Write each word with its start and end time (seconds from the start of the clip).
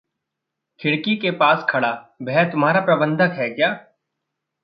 खिड़की 0.79 1.15
के 1.15 1.31
पास 1.31 1.65
खड़ा 1.69 1.91
वह 2.21 2.43
तुम्हारा 2.51 2.79
प्रबंधक 2.81 3.35
है 3.37 3.49
क्या? 3.49 3.69